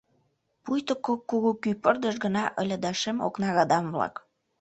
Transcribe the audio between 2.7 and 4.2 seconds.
да шем окна радам-влак.